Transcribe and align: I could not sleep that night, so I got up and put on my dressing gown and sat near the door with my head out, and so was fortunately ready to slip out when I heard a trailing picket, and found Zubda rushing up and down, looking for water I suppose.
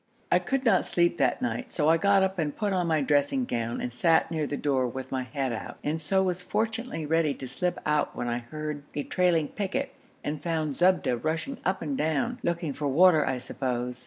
I 0.31 0.39
could 0.39 0.65
not 0.65 0.83
sleep 0.83 1.17
that 1.17 1.43
night, 1.43 1.71
so 1.71 1.87
I 1.87 1.97
got 1.97 2.23
up 2.23 2.39
and 2.39 2.55
put 2.57 2.73
on 2.73 2.87
my 2.87 3.01
dressing 3.01 3.45
gown 3.45 3.79
and 3.79 3.93
sat 3.93 4.31
near 4.31 4.47
the 4.47 4.57
door 4.57 4.87
with 4.87 5.11
my 5.11 5.21
head 5.21 5.53
out, 5.53 5.77
and 5.83 6.01
so 6.01 6.23
was 6.23 6.41
fortunately 6.41 7.05
ready 7.05 7.35
to 7.35 7.47
slip 7.47 7.77
out 7.85 8.15
when 8.15 8.27
I 8.27 8.39
heard 8.39 8.81
a 8.95 9.03
trailing 9.03 9.49
picket, 9.49 9.93
and 10.23 10.41
found 10.41 10.73
Zubda 10.73 11.17
rushing 11.23 11.59
up 11.63 11.83
and 11.83 11.95
down, 11.95 12.39
looking 12.41 12.73
for 12.73 12.87
water 12.87 13.27
I 13.27 13.37
suppose. 13.37 13.99